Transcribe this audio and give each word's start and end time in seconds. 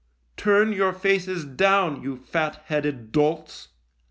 Turn 0.35 0.73
your 0.73 0.93
faces 0.93 1.45
down, 1.45 2.01
you 2.01 2.17
fat 2.17 2.63
headed 2.65 3.11
dolts. 3.11 3.67